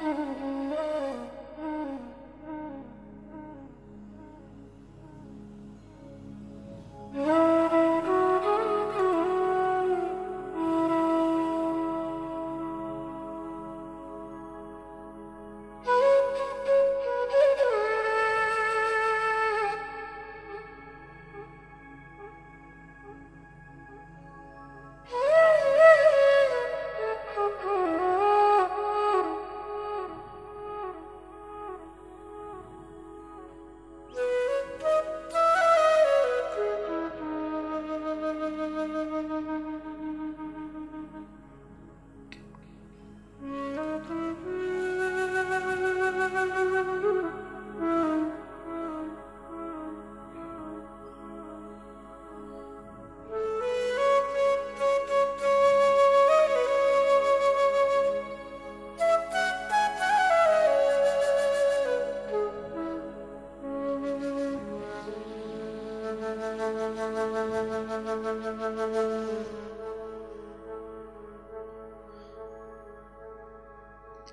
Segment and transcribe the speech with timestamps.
[0.00, 0.69] Thank you.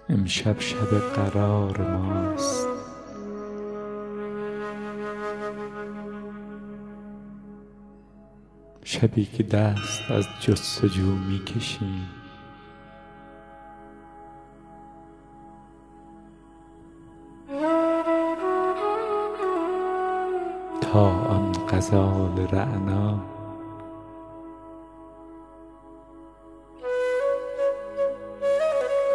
[0.10, 2.68] امشب شب قرار ماست.
[8.84, 12.08] شبی که دست از جستجو می کشیم
[20.82, 23.37] تا آن غزال رعنا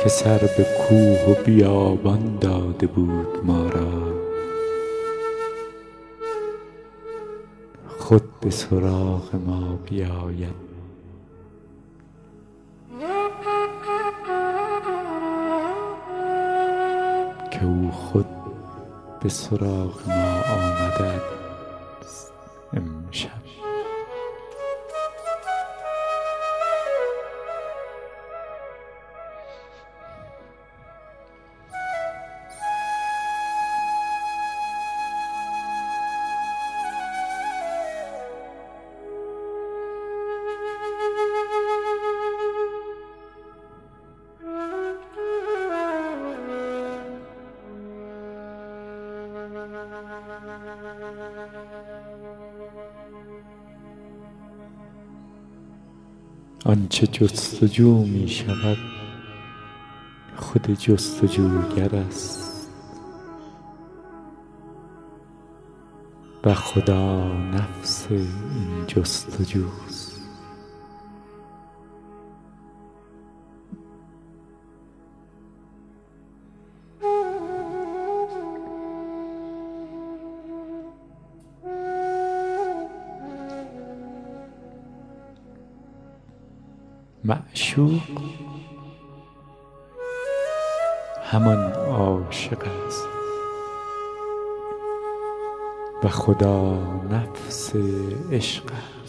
[0.02, 4.12] که سر به کوه و بیابان داده بود ما را.
[7.98, 10.62] خود به سراغ ما بیاید.
[17.50, 18.26] که او خود
[19.22, 21.20] به سراغ ما آمده
[56.64, 58.78] آنچه جستجو می شود
[60.36, 62.68] خود جستجوگر است.
[66.44, 70.01] و خدا نفس این جستجوست.
[87.72, 88.00] معشوق
[91.24, 93.04] همان عاشق است.
[96.04, 96.74] و خدا
[97.10, 97.76] نفس
[98.32, 99.01] عشق است.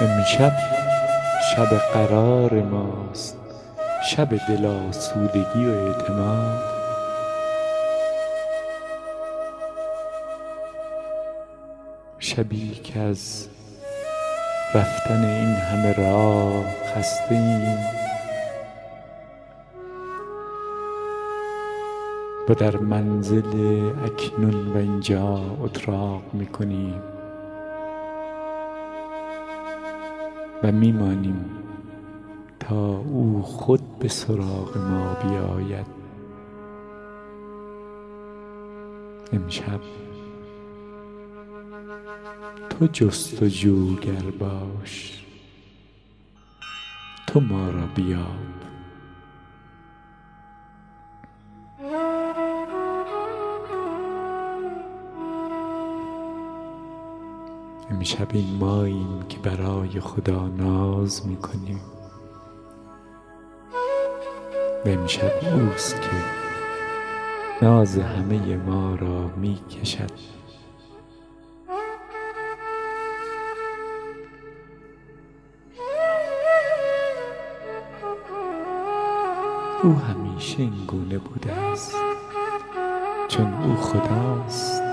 [0.00, 0.52] امشب
[1.50, 3.36] شب قرار ماست
[4.10, 6.62] شب دل آسودگی و اعتماد.
[12.18, 13.48] شبی که از
[14.74, 17.78] رفتن این همه راه خسته ایم
[22.48, 26.46] و در منزل اکنون و اینجا اتراق می
[30.62, 31.44] و می مانیم
[32.60, 35.86] تا او خود به سراغ ما بیاید.
[39.32, 39.80] امشب
[42.70, 45.24] تو جستجوگر باش.
[47.26, 48.67] تو ما را بیاب
[57.90, 61.80] امشب این ماییم که برای خدا ناز می کنیم
[64.84, 66.10] و امشب اوست که
[67.62, 70.38] ناز همه ما را می کشد
[79.82, 81.94] او همیشه این گونه بوده است
[83.28, 84.87] چون او خداست.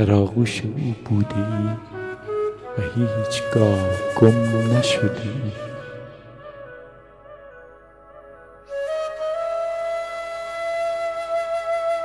[0.00, 1.68] در آغوش او بوده ای
[2.78, 3.88] و هیچگاه
[4.20, 5.52] گم نشده ای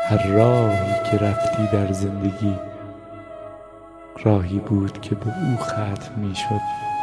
[0.09, 2.55] هر راهی که رفتی در زندگی
[4.23, 6.94] راهی بود که به او ختم می شد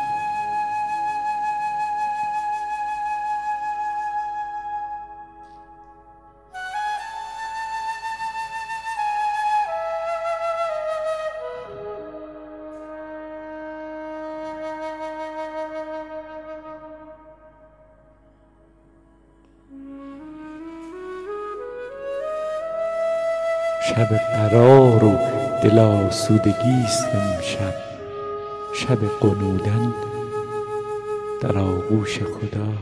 [23.97, 25.19] شب قرار و
[25.63, 27.75] دل آسودگیست امشب.
[28.75, 29.95] شب غنودن
[31.41, 32.73] در آغوش خدا.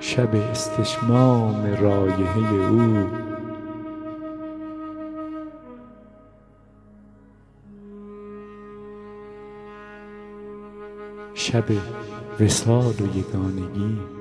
[0.00, 3.06] شب استشمام رایحه او.
[11.34, 11.64] شب
[12.40, 14.15] وصال و یگانگی.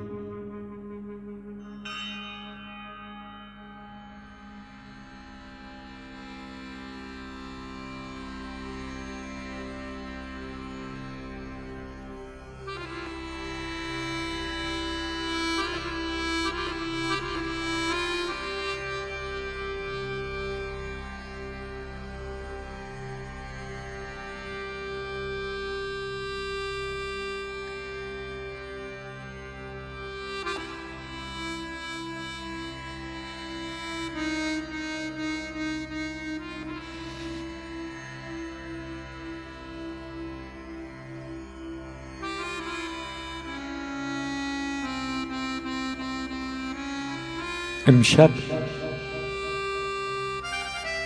[47.88, 48.30] امشب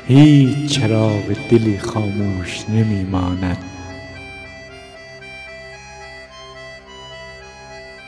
[0.08, 3.64] هیچ چراغ دلی خاموش نمی ماند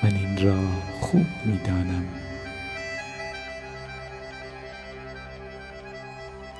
[0.03, 0.59] من این را
[0.99, 2.05] خوب می دانم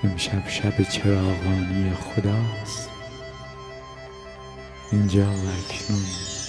[0.03, 2.89] امشب شب چراغانی خداست.
[4.91, 6.41] اینجا و اکنون.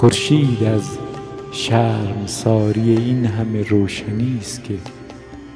[0.00, 0.98] خورشید از
[1.52, 4.78] شرمساری این همه روشنی است که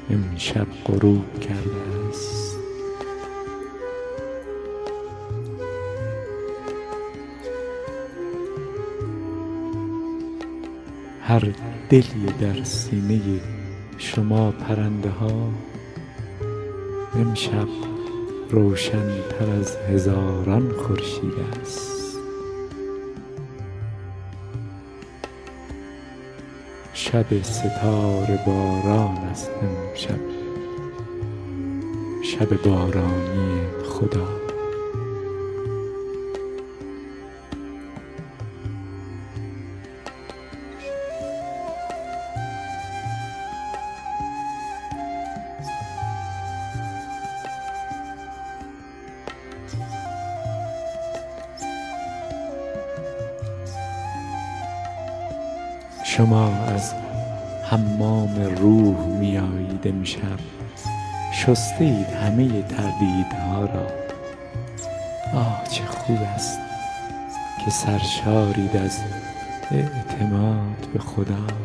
[0.09, 2.57] امشب غروب کرده است.
[11.21, 11.53] هر
[11.89, 13.21] دلی در سینه
[13.97, 15.49] شما پرنده ها
[17.15, 17.67] امشب
[18.49, 19.07] روشن
[19.39, 21.94] تر از هزاران خورشید است.
[27.11, 30.19] شب ستاره باران است امشب.
[32.23, 34.44] شب بارانی خدا.
[56.25, 56.93] شما از
[57.63, 60.39] حمام روح می آیید امشب
[61.33, 63.87] شسته اید همه تردیدها را.
[65.39, 66.59] آه چه خوب است
[67.65, 68.99] که سرشارید از
[69.71, 71.64] اعتماد به خدا.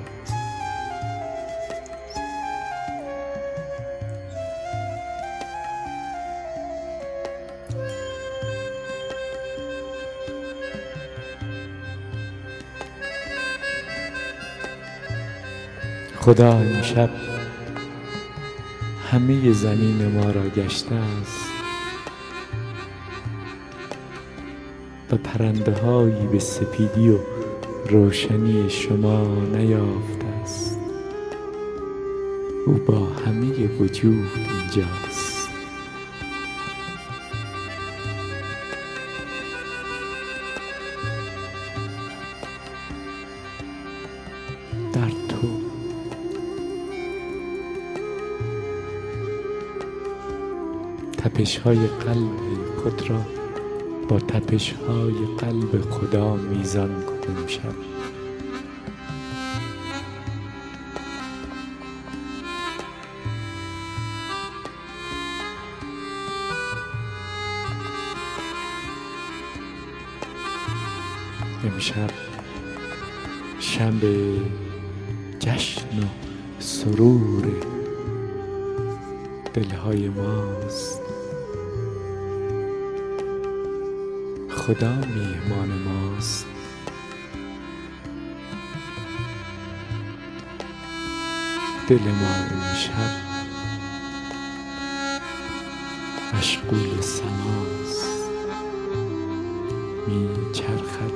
[16.21, 17.11] خدا امشب
[19.11, 21.51] همه زمین ما را گشته است.
[25.13, 27.19] و پرنده هایی به سپیدی و
[27.91, 30.79] روشنی شما نیافته است.
[32.67, 35.10] او با همه وجود اینجاست
[51.35, 52.31] تپش های قلب
[52.83, 53.21] خود را
[54.09, 57.75] با تپش های قلب خدا میزان کن امشب
[71.65, 72.11] امشب
[73.61, 74.05] شب
[75.41, 76.07] جشن و
[76.59, 77.47] سرور
[79.55, 81.20] دلهای ماست.
[84.71, 86.47] خدا میهمان ماست.
[91.89, 93.11] دل ما امشب
[96.35, 98.31] مشغول سماست.
[100.09, 101.13] می چرخد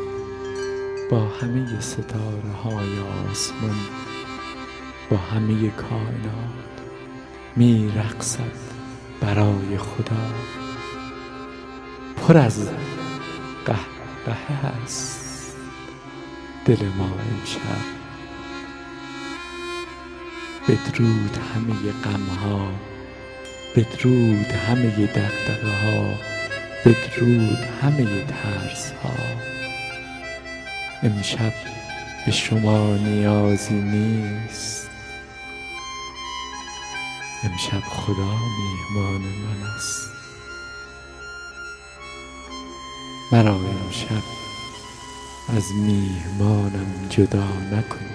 [1.10, 2.98] با همه ستاره های
[3.30, 3.76] آسمان.
[5.10, 6.74] با همه کائنات
[7.56, 8.52] می رقصد
[9.20, 10.34] برای خدا.
[12.16, 12.68] پر از
[13.64, 15.56] قهقهه است
[16.64, 17.94] دل ما امشب
[20.68, 22.72] بدرود همه غمها
[23.76, 26.14] بدرود همه دغدغه ها
[26.84, 29.14] بدرود همه ترس ها
[31.02, 31.52] امشب
[32.26, 34.90] به شما نیازی نیست.
[37.44, 40.13] امشب خدا میهمان من است.
[43.32, 44.22] مرا امشب
[45.56, 48.14] از میهمانم جدا نکنید.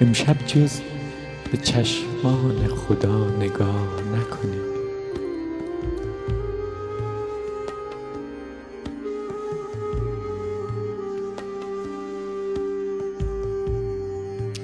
[0.00, 0.80] امشب جز
[1.52, 4.72] به چشمان خدا نگاه نکنید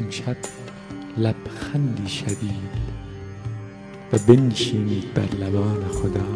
[0.00, 0.36] امشب
[1.16, 2.88] لبخندی شدید
[4.12, 6.28] و بنشینید بر لبان خدا.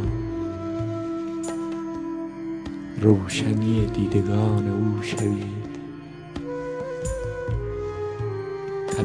[3.00, 5.61] روشنی دیدگان او شوید.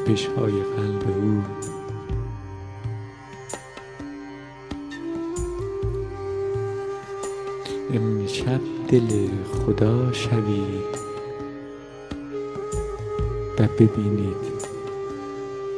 [0.08, 1.44] تپش های قلب او.
[7.94, 10.98] امشب دل خدا شوید
[13.60, 14.36] و ببینید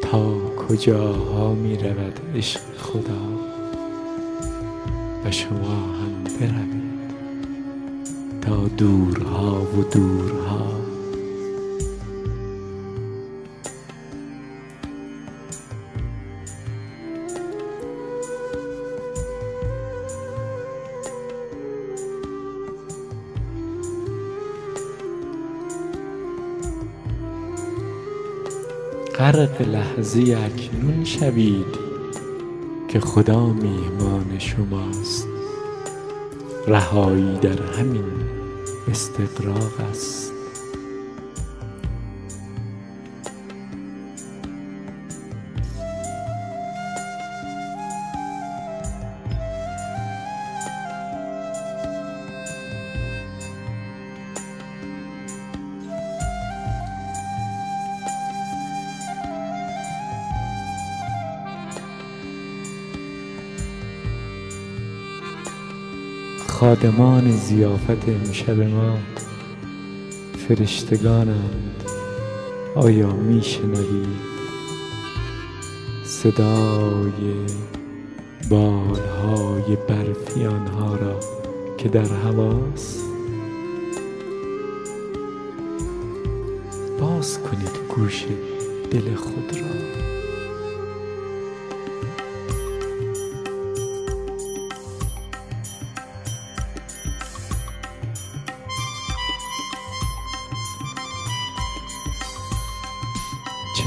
[0.02, 3.22] تا کجاها می رود عشق خدا
[5.26, 7.10] و شما هم بروید
[8.42, 10.89] تا دورها و دورها
[29.32, 31.76] غرق لحظه اکنون شوید
[32.88, 35.28] که خدا میهمان شماست.
[36.68, 38.04] رهایی در همین
[38.92, 40.29] استغراق است.
[66.70, 68.98] خادمان ضیافت امشب ما
[70.48, 71.84] فرشتگانند.
[72.76, 74.30] آیا می شنوید
[76.04, 77.34] صدای
[78.50, 81.20] بالهای برفی آنها را
[81.78, 83.04] که در هواست.
[87.00, 88.26] باز کنید گوش
[88.92, 90.19] دل خود را.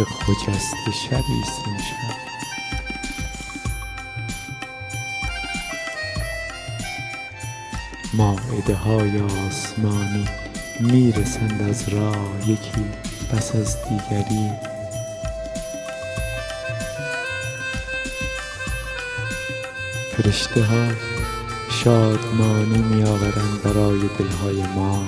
[0.02, 2.16] چه خجسته شبی است امشب.
[8.14, 10.24] مایده های آسمانی
[10.80, 12.16] می رسند از راه
[12.46, 12.84] یکی
[13.32, 14.50] پس از دیگری.
[20.16, 20.88] فرشته ها
[21.70, 25.06] شادمانی می آورند برای دلهای ما.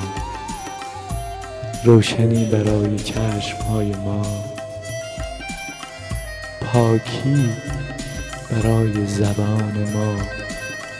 [1.84, 4.53] روشنی برای چشم های ما.
[6.74, 7.50] پاکی
[8.50, 10.16] برای زبان ما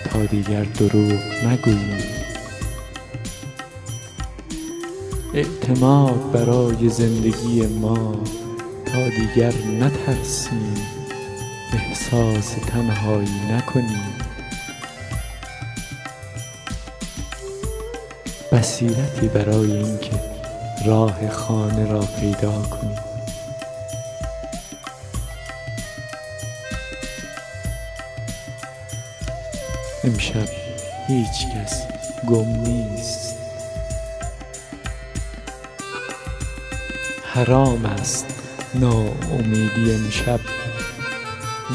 [0.05, 2.05] تا دیگر دروغ نگوییم.
[5.35, 8.15] اعتماد برای زندگی ما
[8.87, 10.75] تا دیگر نترسیم.
[11.73, 14.15] احساس تنهایی نکنیم.
[18.53, 20.21] بصیرتی برای اینکه
[20.87, 23.14] راه خانه را پیدا کنیم.
[30.05, 30.49] امشب
[31.09, 31.83] هیچ کس.
[32.29, 33.37] گم نیست.
[37.33, 38.27] حرام است.
[38.75, 40.41] ناامیدی امشب.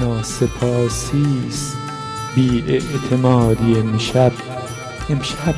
[0.02, 1.74] ناسپاسی است.
[2.36, 4.32] بی اعتمادی امشب.
[5.10, 5.56] امشب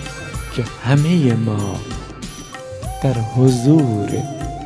[0.55, 1.75] که همه ما
[3.03, 4.09] در حضور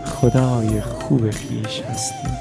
[0.05, 2.37] خدای خوب خیش هستیم.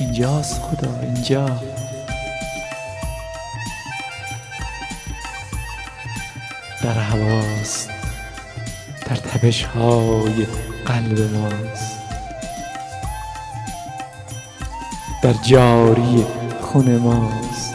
[0.00, 1.67] اینجاست خدا اینجا.
[6.88, 7.90] در هواست
[9.06, 10.46] در تبش های
[10.86, 11.98] قلب ماست.
[15.22, 16.26] در جاری
[16.60, 17.74] خون ماست.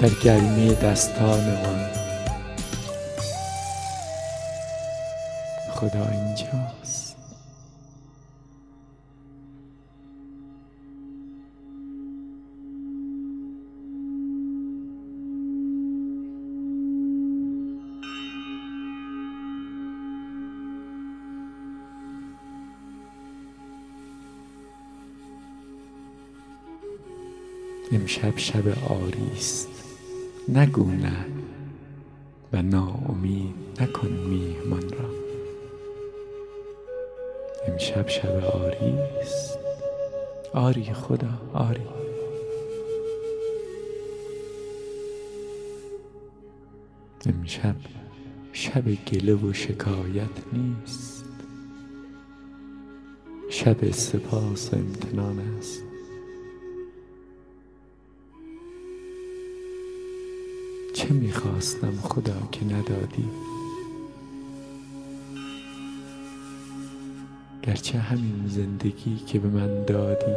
[0.00, 1.86] در گرمی دستانمان
[5.70, 6.81] خدا اینجاست
[27.92, 29.68] امشب شب آری است.
[30.48, 31.26] نگو نه
[32.52, 35.10] و ناامید نکن میهمان را.
[37.66, 39.58] امشب شب آری است.
[40.54, 41.86] آری خدا آری.
[47.26, 47.76] امشب
[48.52, 51.24] شب گله و شکایت نیست.
[53.50, 55.91] شب سپاس و امتنان است.
[60.94, 63.28] چه می‌خواستم خدا که ندادی؟
[67.62, 70.32] گرچه همین زندگی که به من دادی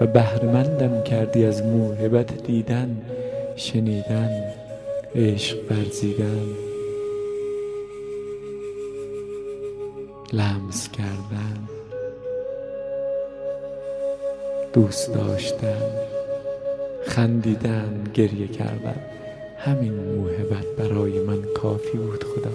[0.00, 3.02] و بهرمندم کردی از موهبت دیدن
[3.56, 4.52] شنیدن
[5.14, 6.46] عشق ورزیدن
[10.32, 11.68] لمس کردن
[14.72, 16.11] دوست داشتن.
[17.06, 19.00] خندیدن گریه کردن.
[19.58, 22.52] همین موهبت برای من کافی بود خدا.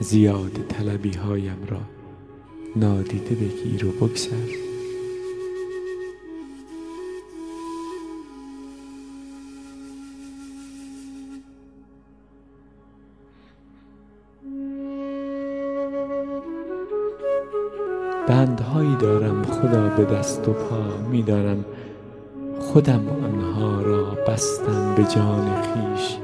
[0.00, 1.80] زیاد طلبی هایم را
[2.76, 4.67] نادیده بگیر و بگذر.
[18.78, 21.64] بندهایی دارم خدا به دست و پا می‌دانم
[22.60, 26.16] خودم آنها را بستم به جان خویش.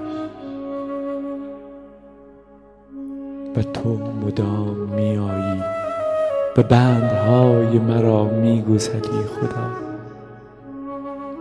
[3.56, 5.62] و تو مدام میآیی.
[6.56, 9.70] و بندهای مرا میگسلی خدا.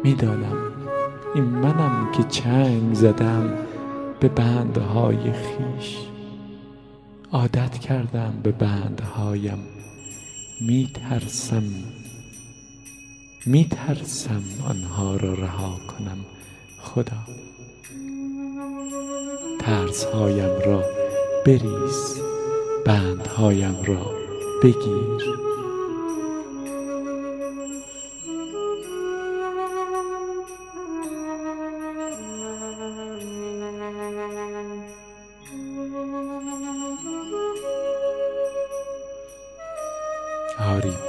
[0.03, 0.57] می‌دانم
[1.35, 3.53] این منم که چنگ زدم
[4.19, 5.97] به بندهای خویش.
[7.31, 9.57] عادت کردم به بندهایم.
[10.65, 11.63] می ترسم
[13.45, 16.25] می ترسم آنها را رها کنم.
[16.79, 17.17] خدا.
[19.59, 20.83] ترسهایم را
[21.45, 22.21] بریز.
[22.85, 24.11] بندهایم را
[24.63, 25.52] بگیر.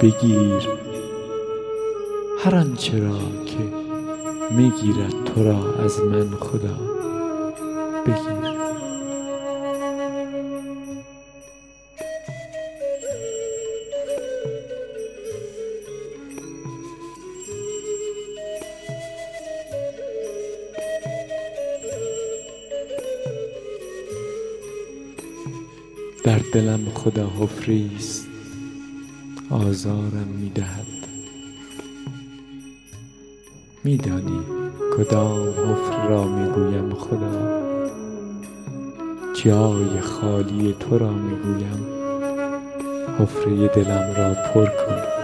[0.01, 0.67] بگیر.
[2.39, 3.57] هر آنچه را که
[4.51, 6.77] می‌گیرد تو را از من خدا
[8.05, 8.55] بگیر.
[26.23, 28.34] در دلم خدا حفره است.
[29.49, 30.85] آزارم می دهد
[33.83, 34.41] می دانی
[34.97, 37.61] کدام حفره را می گویم خدا؟
[39.33, 41.85] جای خالی تو را می گویم
[43.19, 45.14] حفره دلم را پر کن.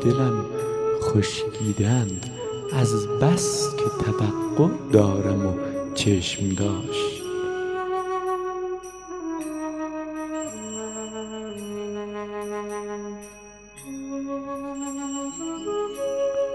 [0.00, 0.44] دلم
[1.02, 2.30] خشکیدند
[2.72, 5.52] از بس که توقع دارم و
[5.94, 7.20] چشم داشت.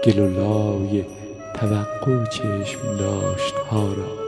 [0.04, 1.04] گل و لای
[1.54, 4.26] توقع چشم داشت ها را.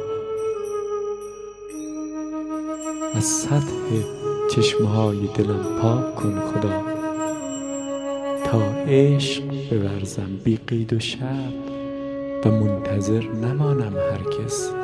[3.14, 4.02] از سطح
[4.50, 6.97] چشمه های دلم پاک کن خدا.
[8.52, 11.52] تا عشق بورزم بی قید و شب
[12.44, 14.77] و منتظر نمانم هرگز.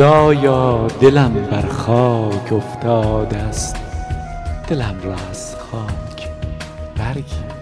[0.00, 3.76] خدایا دلم بر خاک افتاده است.
[4.68, 6.28] دلم را از خاک
[6.96, 7.59] برگیر.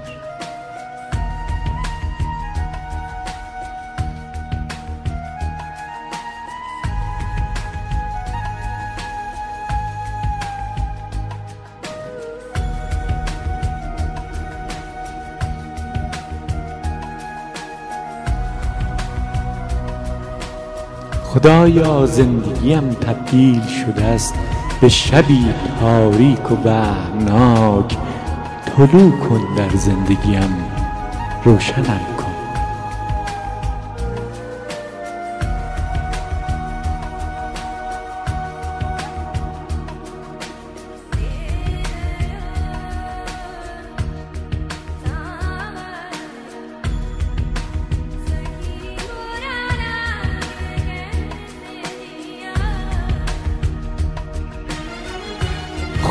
[21.38, 24.34] خدایا زندگیم تبدیل شده است
[24.80, 25.44] به شبی
[25.80, 27.96] تاریک و وهمناک
[28.66, 30.56] طلوع کن در زندگیم.
[31.44, 32.17] روشنم.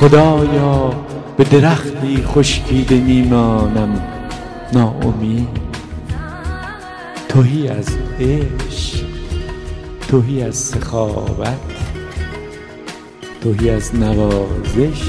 [0.07, 0.93] خدایا
[1.37, 4.01] به درختی خشکیده میمانم.
[4.73, 5.47] ناامید.
[7.29, 7.87] تهی از
[8.19, 9.05] عشق
[10.07, 11.57] تهی از سخاوت
[13.41, 15.03] تهی از نوازش.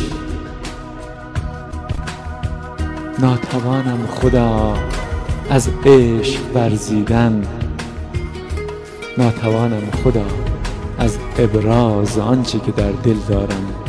[3.18, 4.74] ناتوانم خدا
[5.50, 7.42] از عشق ورزیدن.
[9.18, 10.26] ناتوانم خدا
[10.98, 13.87] از ابراز آنچه که در دل دارم.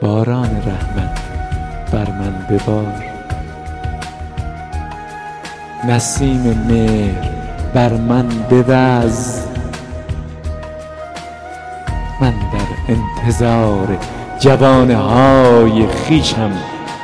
[0.00, 1.18] باران رحمت
[1.92, 3.04] بر من ببار.
[5.88, 7.28] نسیم مهر
[7.74, 9.40] بر من بوز.
[12.20, 13.98] من در انتظار
[14.40, 16.50] جوانه های خویشم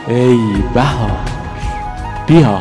[0.08, 0.38] ای
[0.74, 1.18] بهار.
[2.26, 2.60] بیا.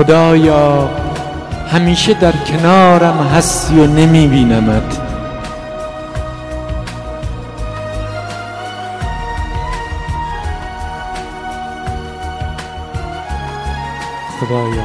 [0.00, 0.88] خدایا
[1.72, 5.00] همیشه در کنارم هستی و نمی بینمت
[14.40, 14.84] خدایا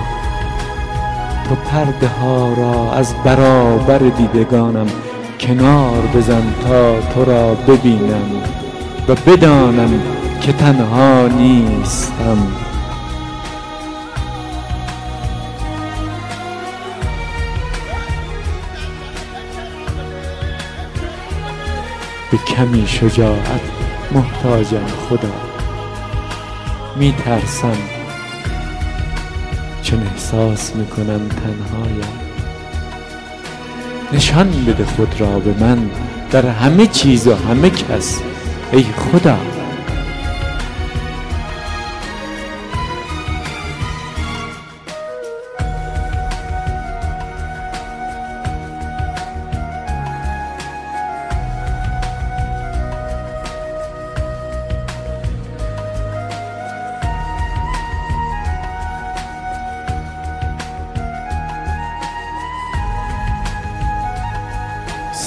[1.49, 4.87] تو پرده ها را از برابر دیدگانم
[5.39, 8.41] کنار بزن تا تو را ببینم
[9.07, 10.01] و بدانم
[10.41, 12.64] که تنها نیستم.
[22.35, 23.61] به کمی شجاعت
[24.11, 25.33] محتاجم خدا
[26.95, 27.77] می ترسم
[29.81, 32.19] چون احساس می کنم تنهایم.
[34.13, 35.89] نشان بده خود را به من
[36.31, 38.21] در همه چیز و همه کس.
[38.71, 39.37] ای خدا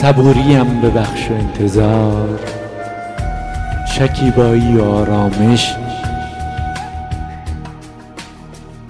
[0.01, 2.41] صبوریم ببخش و انتظار.
[3.97, 5.75] شکیبایی و آرامش.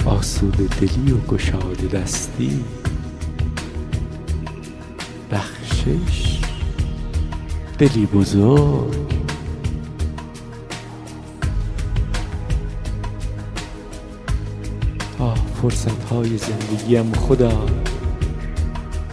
[0.06, 2.64] آسوده دلی و گشاده دستی.
[5.30, 6.40] بخشش
[7.78, 8.94] دلی بزرگ.
[15.18, 17.66] آه فرصت های زندگیم خدا.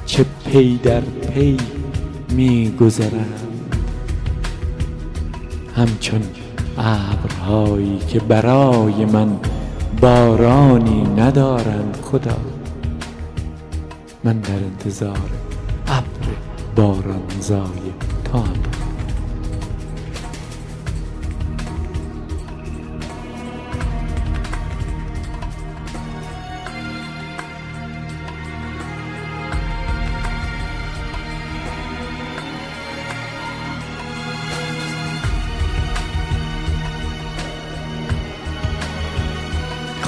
[0.05, 1.57] چه پی در پی
[2.35, 3.39] می گذرند
[5.75, 6.21] همچون
[6.77, 9.37] ابرهایی که برای من
[10.01, 12.37] بارانی ندارند خدا.
[14.23, 15.29] من در انتظار
[15.87, 16.27] ابر
[16.75, 17.93] بارانزای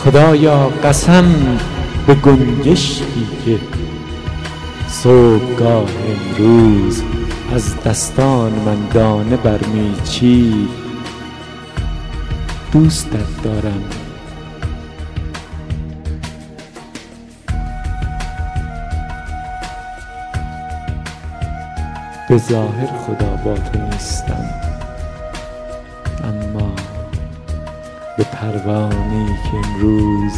[0.08, 1.58] خدایا قسم
[2.08, 3.60] به گنجشکی که
[4.88, 7.04] صبحگاه امروز
[7.56, 10.70] از دستان من دانه برمیچید.
[12.72, 13.84] دوستت دارم.
[22.30, 24.67] به ظاهر خدا با تو نیستم.
[28.18, 30.34] به پروانه که امروز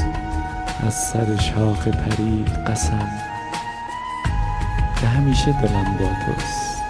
[0.87, 3.09] از سر شاخ پرید قسم.
[5.01, 6.81] که همیشه دلم با توست.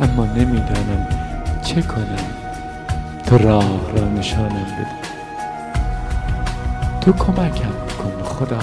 [0.00, 1.06] اما نمی‌دانم
[1.62, 2.36] چه کنم.
[3.26, 5.06] تو راه را نشانم بده
[7.00, 8.58] تو کمکم کن خدا.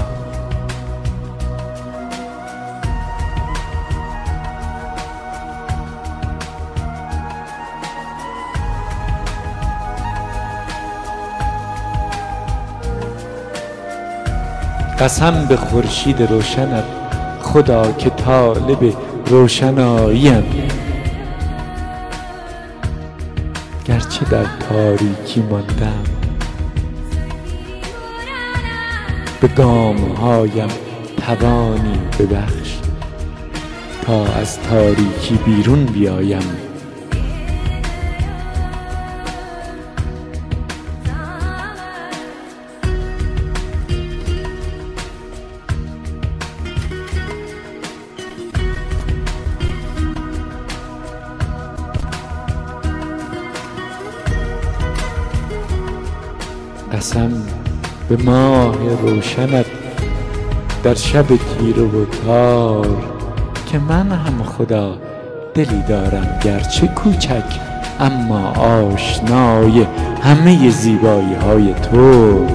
[14.99, 16.83] قسم به خورشید روشنت
[17.41, 18.93] خدا که طالب
[19.25, 20.43] روشناییم.
[23.85, 26.03] گرچه در تاریکی ماندم
[29.41, 30.69] به گام هایم
[31.27, 32.77] توانی ببخش.
[34.05, 36.72] تا از تاریکی بیرون بیایم.
[58.17, 59.65] به ماه روشنت
[60.83, 62.87] در شب تیره و تار.
[63.71, 64.97] که من هم خدا
[65.53, 67.43] دلی دارم گرچه کوچک
[67.99, 69.87] اما آشنای
[70.23, 72.47] همه زیبایی های تو.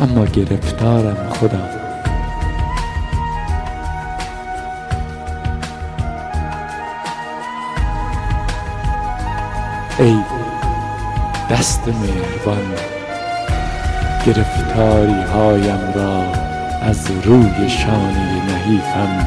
[0.00, 1.62] اما گرفتارم خدا.
[9.98, 10.16] ای
[11.50, 12.95] دست مهربان.
[14.26, 16.22] گرفتاری هایم را
[16.82, 19.26] از روی شانه نحیفم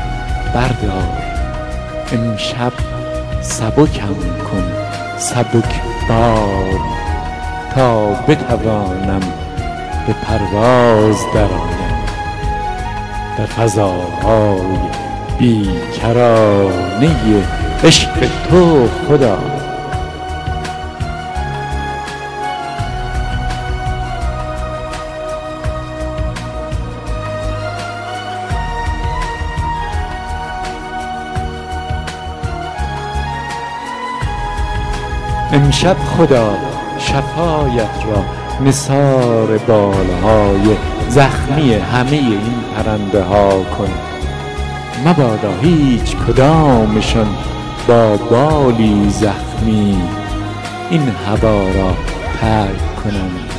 [0.53, 1.17] بردار.
[2.11, 2.73] امشب
[3.41, 4.15] سبکم
[4.51, 4.71] کن
[5.17, 6.79] سبک بار.
[7.75, 9.19] تا بتوانم
[10.07, 12.05] به پرواز درآیم.
[13.37, 14.77] در فضاهای
[15.39, 17.15] بیکرانه
[17.83, 19.58] عشق تو خدا.
[35.53, 36.57] امشب خدا
[36.99, 38.25] شفایت را
[38.65, 40.77] نثار بالهای
[41.09, 43.89] زخمی همه این پرنده ها کن.
[45.05, 47.27] مبادا هیچ کدامشان
[47.87, 49.97] با بالی زخمی
[50.89, 51.93] این هوا را
[52.41, 53.49] ترک کنند.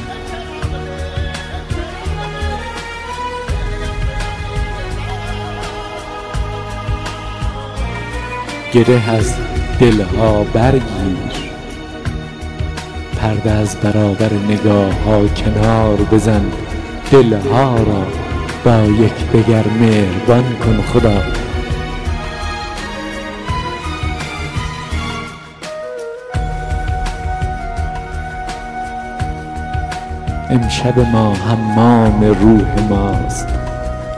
[8.72, 9.34] گره از
[9.80, 11.29] دلها برگیر.
[13.20, 16.42] پرده از برابر نگاه ها کنار بزن.
[17.12, 18.06] دلها را
[18.64, 18.86] با
[19.34, 21.22] دگر مهربان کن خدا.
[30.50, 33.48] امشب ما حمام روح ماست.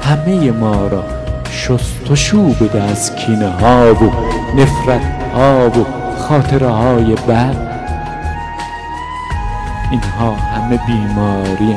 [0.00, 1.04] همه ما را
[1.50, 4.12] شست و شو بده از کینه ها و
[4.60, 5.02] نفرت
[5.34, 5.86] ها و
[6.18, 7.71] خاطره های بد
[9.92, 11.76] اینها همه بیماری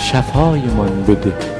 [0.00, 1.51] شفایمان بده.